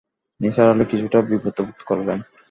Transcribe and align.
নিসার 0.39 0.67
আলি 0.69 0.85
কিছুটা 0.85 1.19
বিব্রত 1.29 1.57
বোধ 1.61 1.79
করলেন। 1.89 2.19